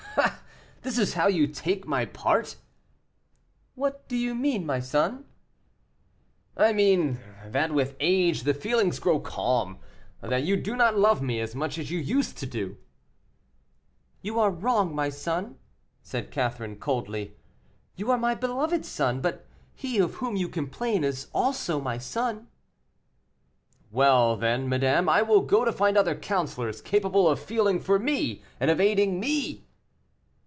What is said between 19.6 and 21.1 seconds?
he of whom you complain